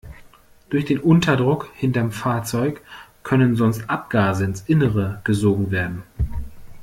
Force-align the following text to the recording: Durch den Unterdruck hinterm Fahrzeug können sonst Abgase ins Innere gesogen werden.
Durch 0.71 0.85
den 0.85 0.97
Unterdruck 0.99 1.69
hinterm 1.75 2.11
Fahrzeug 2.11 2.81
können 3.21 3.55
sonst 3.55 3.87
Abgase 3.87 4.45
ins 4.45 4.61
Innere 4.61 5.21
gesogen 5.23 5.69
werden. 5.69 6.01